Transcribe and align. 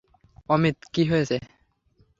অমিত, 0.49 0.77
কি 0.93 1.03
হয়েছে? 1.05 1.37